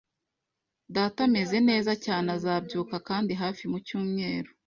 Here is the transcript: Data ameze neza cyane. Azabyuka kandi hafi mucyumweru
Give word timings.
Data 0.95 1.19
ameze 1.27 1.57
neza 1.69 1.91
cyane. 2.05 2.27
Azabyuka 2.37 2.95
kandi 3.09 3.31
hafi 3.41 3.63
mucyumweru 3.71 4.49